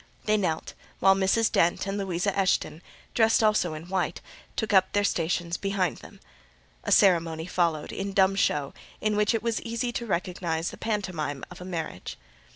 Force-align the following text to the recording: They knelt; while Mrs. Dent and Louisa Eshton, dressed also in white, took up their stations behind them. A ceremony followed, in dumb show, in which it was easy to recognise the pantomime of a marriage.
They 0.25 0.35
knelt; 0.35 0.73
while 0.99 1.13
Mrs. 1.13 1.51
Dent 1.51 1.85
and 1.85 1.95
Louisa 1.95 2.35
Eshton, 2.35 2.81
dressed 3.13 3.43
also 3.43 3.75
in 3.75 3.87
white, 3.87 4.19
took 4.55 4.73
up 4.73 4.93
their 4.93 5.03
stations 5.03 5.57
behind 5.57 5.97
them. 5.97 6.19
A 6.83 6.91
ceremony 6.91 7.45
followed, 7.45 7.91
in 7.91 8.11
dumb 8.13 8.35
show, 8.35 8.73
in 8.99 9.15
which 9.15 9.35
it 9.35 9.43
was 9.43 9.61
easy 9.61 9.91
to 9.91 10.07
recognise 10.07 10.71
the 10.71 10.75
pantomime 10.77 11.43
of 11.51 11.61
a 11.61 11.65
marriage. 11.65 12.17